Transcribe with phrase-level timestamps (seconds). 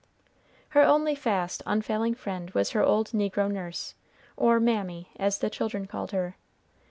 [0.69, 3.93] Her only fast, unfailing friend was her old negro nurse,
[4.35, 6.37] or Mammy, as the children called her.